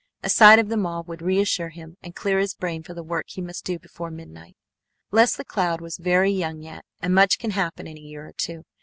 [0.23, 3.25] A sight of them all would reassure him and clear his brain for the work
[3.27, 4.55] he must do before midnight.
[5.11, 8.63] Leslie Cloud was very young yet, and much can happen in a year or two.